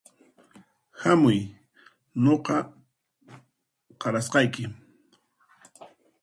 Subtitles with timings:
[1.01, 1.39] Hamuy
[2.23, 2.55] nuqa
[4.01, 4.63] qarasqayki